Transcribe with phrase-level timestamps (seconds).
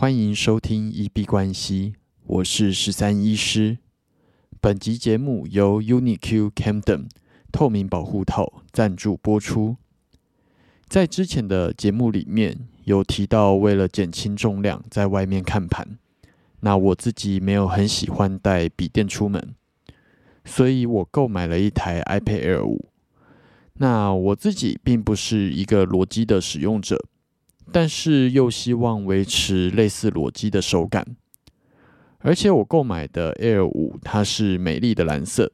[0.00, 1.92] 欢迎收听一币关系，
[2.24, 3.76] 我是十三医师。
[4.58, 7.10] 本集节目由 UniQ Camden
[7.52, 9.76] 透明保护套赞助播出。
[10.88, 15.98] 在之前的节目里面有提到，为了减轻重量，在外面看盘。
[16.60, 19.54] 那我自己没有很喜欢带笔电出门，
[20.46, 22.88] 所以我购买了一台 iPad Air 五。
[23.74, 27.04] 那我自己并不是一个裸机的使用者，
[27.72, 31.16] 但是又希望维持类似裸机的手感。
[32.18, 35.52] 而且我购买的 Air 五它是美丽的蓝色。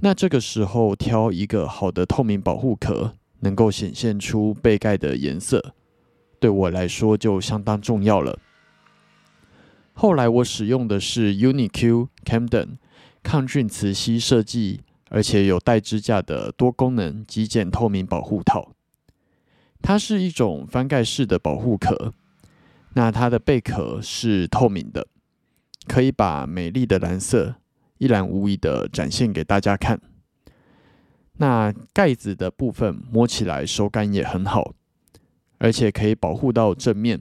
[0.00, 5.74] 那这个时候挑一个好的透明保护壳，能够显现出背盖的颜色，
[6.40, 8.38] 对我来说就相当重要了。
[9.92, 12.78] 后来我使用的是 UniQ Camden
[13.22, 18.72] 抗菌磁吸设计，而且有带支架的多功能极简透明保护套。
[19.82, 22.14] 它是一种翻盖式的保护壳，
[22.94, 25.08] 那它的贝壳是透明的，
[25.88, 27.56] 可以把美丽的蓝色
[27.98, 30.00] 一览无遗的展现给大家看。
[31.38, 34.74] 那盖子的部分摸起来手感也很好，
[35.58, 37.20] 而且可以保护到正面。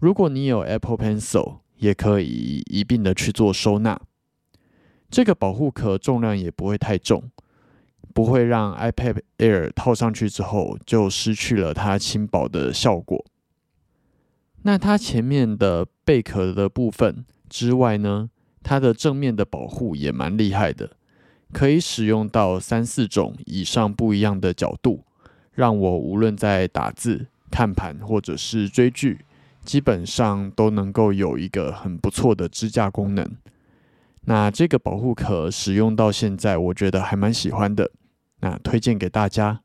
[0.00, 4.00] 如果你有 Apple Pencil，也可以一并的去做收纳。
[5.10, 7.30] 这个保护壳重量也不会太重，
[8.18, 13.24] 不会让 iPad Air 套上去之后就失去了它轻薄的效果。
[14.62, 18.28] 那它前面的贝壳的部分之外呢，
[18.64, 20.96] 它的正面的保护也蛮厉害的，
[21.52, 25.04] 可以使用到三四种以上不一样的角度，
[25.52, 29.20] 让我无论在打字、看盘或者是追剧。
[29.64, 33.30] 基本上都能够有一个很不错的支架功能。
[34.22, 37.92] 那这个保护壳使用到现在，我觉得还蛮喜欢的。
[38.40, 39.62] 那推荐给大家，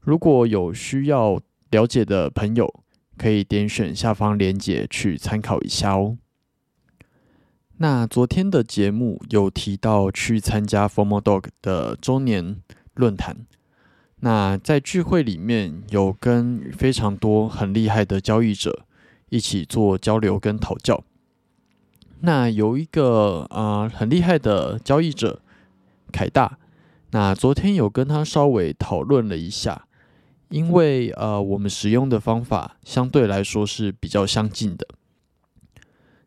[0.00, 2.82] 如果有需要了解的朋友，
[3.16, 6.18] 可以点选下方链接去参考一下哦。
[7.78, 12.62] 那昨天的节目有提到去参加 Formal Dog 的周年
[12.94, 13.46] 论坛，
[14.20, 18.84] 那在聚会里面有跟非常多很厉害的交易者。
[19.30, 21.02] 一起做交流跟讨教。
[22.20, 25.42] 那有一个啊很厉害的交易者
[26.12, 26.56] 凯大，
[27.14, 29.86] 那昨天有跟他稍微讨论了一下，
[30.48, 34.84] 因为呃我们使用的方法相对来说是比较相近的。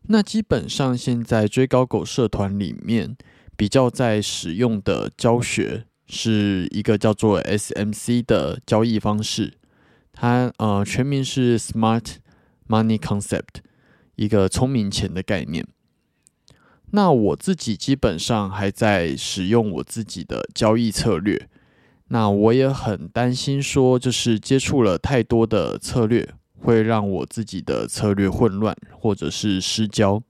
[0.04, 3.14] 那基本上现在追高狗社团里面
[3.54, 9.58] 比较在使用的教学是一个叫做 SMC 的交易方式，
[10.14, 12.16] 它呃全名是 Smart。
[12.66, 13.62] Money concept，
[14.16, 15.66] 一个聪明钱的概念。
[16.90, 21.48] 那我自己基本上还在使用我自己的交易策略。
[22.08, 26.26] 那我也很担心说，就是接触了太多的策略，
[26.58, 30.22] 会让我自己的策略混乱或者是失焦。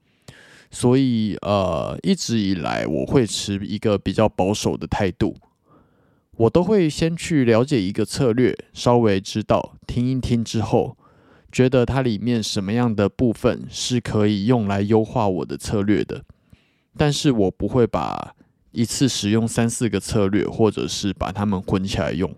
[0.69, 5.35] 所以呃，一直以来我会持一个比较保守的态度。
[6.35, 10.97] 我都会先去了解一个策略，稍微知道听一听之后。
[11.51, 16.23] 觉得它里面什么样的部分是可以用来优化我的策略的，
[16.97, 18.35] 但是我不会把
[18.71, 22.35] 一次使用三四个策略，或者是把它们混起来用，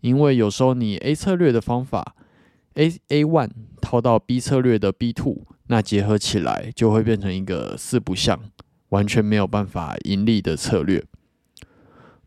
[0.00, 2.14] 因为有时候你 A 策略的方法
[2.74, 3.50] A A one
[3.80, 8.40] 套到 B 策略的 B two，那结合起来就会变成一个四不像，
[8.90, 11.04] 完全没有办法盈利的策略。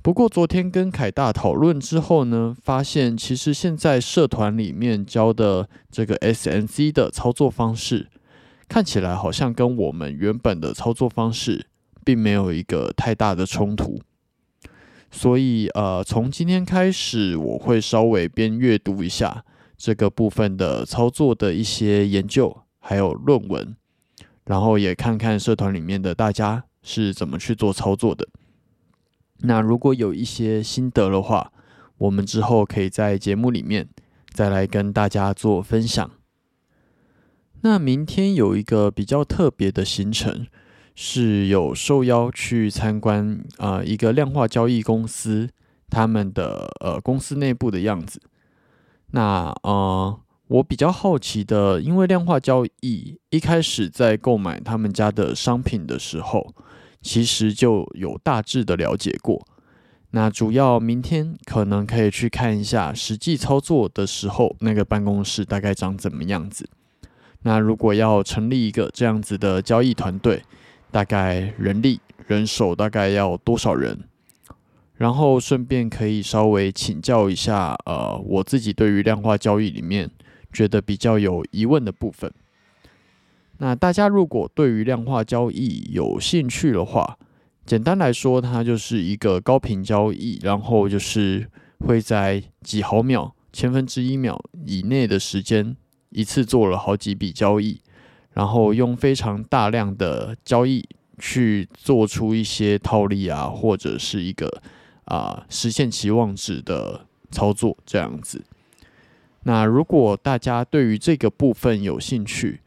[0.02, 8.08] 不过昨天跟凯大讨论之后呢，发现其实现在社团里面教的这个 S N C 的操作方式，
[8.68, 11.68] 看起来好像跟我们原本的操作方式
[12.03, 14.02] 并没有一个太大的冲突。
[15.12, 19.46] 所以呃，从今天开始，我会稍微边阅读一下
[19.78, 23.76] 这个部分的操作的一些研究还有论文，
[24.46, 28.28] 然后也看看社团里面的大家是怎么去做操作的。
[29.40, 31.53] 那如果有一些心得的话，
[31.97, 33.88] 我们之后可以在节目里面
[34.34, 36.12] 再来跟大家做分享。
[37.66, 40.46] 那明天有一个比较特别的行程，
[40.94, 45.50] 是有受邀去参观啊一个量化交易公司
[45.90, 48.22] 他们的呃公司内部的样子。
[49.14, 56.53] 那呃我比较好奇的，因为量化交易一开始在购买他们家的商品的时候。
[57.02, 59.46] 其实就有大致的了解过，
[60.09, 66.67] 那主要明天可能可以去看一下实际操作的时候，那个办公室大概长怎么样子。
[67.47, 70.42] 那如果要成立一个这样子的交易团队，
[70.90, 74.00] 大概人力人手大概要多少人？
[74.96, 80.09] 然后顺便可以稍微请教一下，呃，我自己对于量化交易里面
[80.52, 82.34] 觉得比较有疑问的部分。
[83.59, 87.16] 那大家如果对于量化交易有兴趣的话，
[87.64, 91.48] 简单来说，它就是一个高频交易，然后就是
[91.82, 95.78] 会在几毫秒、千分之一秒以内的时间，
[96.16, 97.82] 一次做了好几笔交易，
[98.34, 100.88] 然后用非常大量的交易
[101.20, 104.62] 去做出一些套利啊，或者是一个
[105.03, 108.44] 啊实现期望值的操作这样子。
[109.44, 112.62] 那如果大家对于这个部分有兴趣，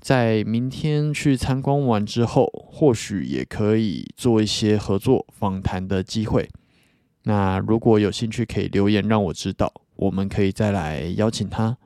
[0.00, 6.48] 在明天去参观完之后，或许也可以做一些合作访谈的机会。
[7.24, 11.76] 那如果有兴趣，可以留言让我知道，我们可以再来邀请他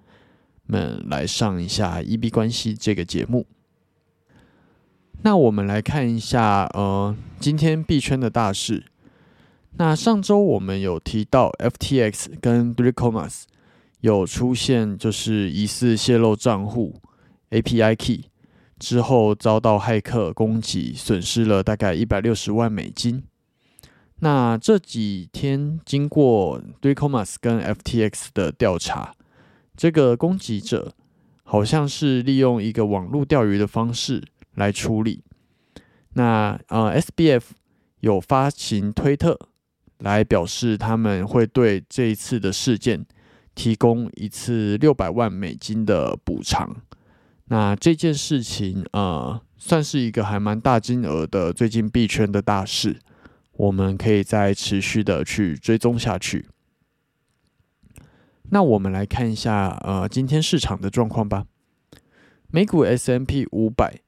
[0.71, 3.47] 们来上一下 E B 关系这个节目。
[5.23, 8.85] 那我们来看一下，呃，今天币圈的大事。
[9.77, 13.47] 那上周我们有提到 FTX 跟 d r i c o m a s
[14.01, 17.01] 有出现，就是疑似泄露账户。
[17.51, 18.25] API key
[18.79, 23.25] 之后遭到骇客攻击，损失了大概一百六十万美金。
[24.21, 29.15] 那这几天经过 Dricomas 跟 FTX 的调查，
[29.81, 30.93] 这个攻击者
[31.43, 34.23] 好像是利用一个网络钓鱼的方式
[34.56, 35.25] 来处理。
[36.12, 37.44] 那呃，SBF
[38.00, 39.38] 有发行推特
[40.00, 43.06] 来表示他们会对这一次的事件
[43.55, 46.76] 提供一次六百万美金的补偿。
[47.47, 52.99] 那这件事情，呃，算是一个还蛮大金额的最近币圈的大事，
[53.53, 56.44] 我们可以再持续的去追踪下去。
[58.52, 61.47] 那我们来看一下，呃，今天市场的状况吧。
[62.50, 64.00] 美股 S M P 五百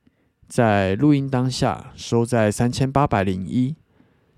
[0.48, 3.76] 在录音当下收在三千八百零一，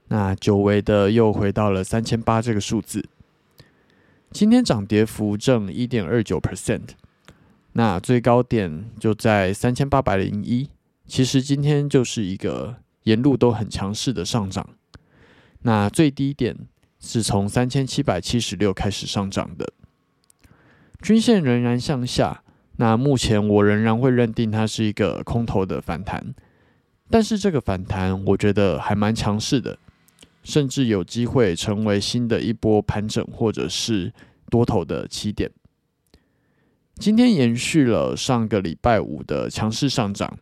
[0.09, 3.09] 那久违的又回到了三千八这个数字。
[4.31, 6.91] 今天涨跌幅正一点二九 percent。
[7.73, 10.69] 那最高点就在三千八百零一，
[11.07, 14.69] 其实今天就是一个沿路都很强势的上涨。
[15.63, 16.55] 那最低点
[17.01, 19.73] 是从三千七百七十六开始上涨的，
[21.05, 22.43] 均线仍然向下。
[22.77, 26.35] 那目前我仍然会认定它是一个空头的反弹，
[27.11, 29.79] 但是这个反弹我觉得还蛮强势的，
[30.43, 34.15] 甚至有机会成为新的一波盘整或者是
[34.49, 35.51] 多头的起点。
[36.95, 40.39] 今天延续了上个礼拜五的强势上涨，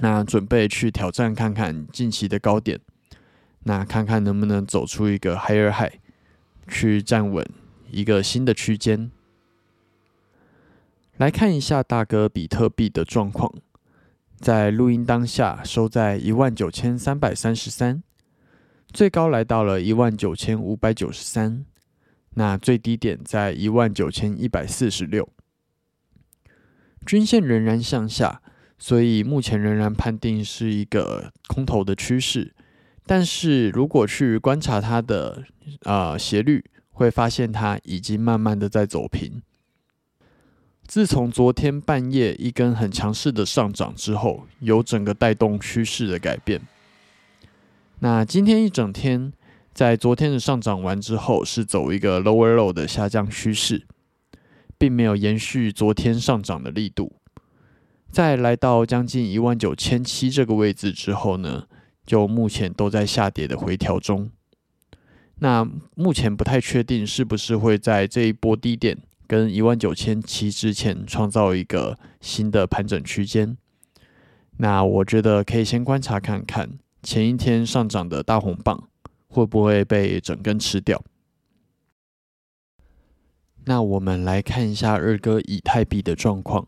[0.00, 2.80] 那准备去挑战看看近期的高点，
[3.64, 5.92] 那看看能不能走出一个 higher high，
[6.66, 7.46] 去站稳
[7.90, 9.10] 一个新的区间。
[11.18, 13.52] 来看一下大哥比特币的状况，
[14.38, 18.04] 在录音当下收在一万九千三百三十三，
[18.92, 21.66] 最高来到了一万九千五百九十三，
[22.34, 25.28] 那最低点在一万九千一百四十六。
[27.04, 28.40] 均线仍然向下，
[28.78, 32.54] 所以目前仍然判定是一个空头的趋势。
[33.04, 35.42] 但是如果去观察它的
[35.82, 39.42] 啊斜率，会发现它已经慢慢的在走平。
[40.88, 46.60] 自从昨天半夜一根很强势的上涨之后，有整个带动趋势的改变。
[48.00, 49.32] 那今天一整天，
[49.72, 53.86] 在昨天的上涨完之后，是走一个 lower low 的下降趋势。
[54.80, 57.16] 并没有延续昨天上涨的力度，
[58.12, 61.64] 在来到将近一万九千七这个位置之后呢，
[62.06, 64.30] 就目前都在下跌的回调中。
[65.40, 68.96] 那目前不太确定是不是会在这一波低点
[69.28, 73.56] 跟一万九千七之前创造一个新的盘整区间。
[74.56, 78.88] 那我觉得可以先观察看看前一天上涨的大红棒
[79.28, 81.04] 会不会被整根吃掉。
[83.66, 86.66] 那我们来看一下二哥以太币的状况，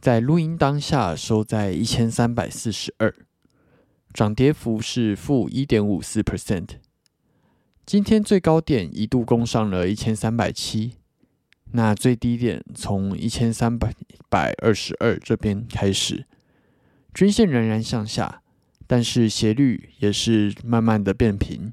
[0.00, 3.14] 在录音当下收在一千三百四十二，
[4.12, 6.70] 涨跌幅是负一点五四 percent。
[7.86, 10.94] 今天最高点一度攻上了一千三百七，
[11.72, 13.92] 那最低点从一千三百
[14.30, 16.24] 百二十二这边开始，
[17.12, 18.42] 均线仍然向下，
[18.86, 21.72] 但是斜率也是慢慢的变平。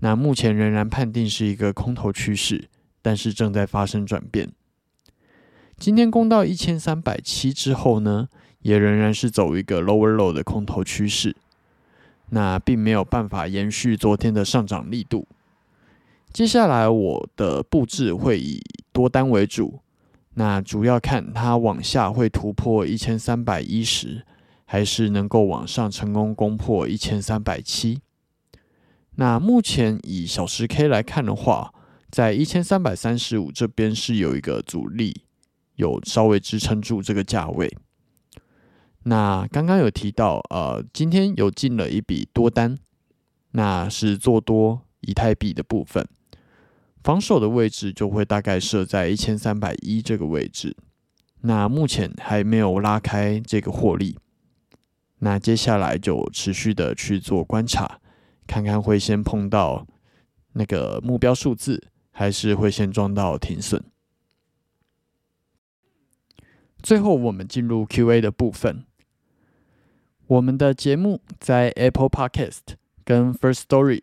[0.00, 2.68] 那目前仍然判定是一个空头趋势。
[3.02, 4.52] 但是正在发生转变。
[5.78, 8.28] 今天攻到一千三百七之后呢，
[8.60, 11.34] 也仍然是走一个 lower low 的空头趋势，
[12.28, 15.26] 那并没有办法延续昨天的上涨力度。
[16.30, 18.60] 接下来我的布置会以
[18.92, 19.80] 多单为主，
[20.34, 24.24] 那主要看它往下会突破一千三百一十，
[24.64, 28.00] 还是能够往上成功攻破一千三百七。
[29.16, 31.74] 那目前以小时 K 来看的话，
[32.10, 35.22] 在一千三百三十五这边是有一个阻力，
[35.76, 37.76] 有稍微支撑住这个价位，
[39.02, 42.78] 那刚刚有提到，呃，今天有进了一笔多单，
[43.52, 46.06] 那是做多以太币的部分，
[47.02, 50.76] 防守的位置就会大概设在一千三百一这个位置。
[51.42, 54.18] 那目前还没有拉开这个获利，
[55.20, 58.00] 那接下来就持续的去做观察，
[58.46, 59.86] 看看会先碰到
[60.52, 63.82] 那个目标数字，还是会先撞到停损。
[66.82, 68.84] 最后，我们进入 Q&A 的部分。
[70.26, 74.02] 我们的节目在 Apple Podcast 跟 First Story